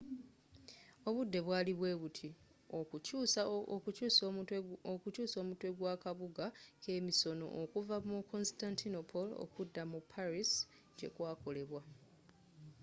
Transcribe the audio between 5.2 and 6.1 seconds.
omutwe gwa